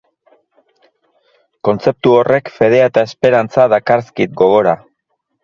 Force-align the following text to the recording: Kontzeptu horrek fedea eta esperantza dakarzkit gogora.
Kontzeptu 1.69 2.15
horrek 2.21 2.49
fedea 2.57 2.89
eta 2.93 3.05
esperantza 3.09 3.67
dakarzkit 3.77 4.35
gogora. 4.43 4.77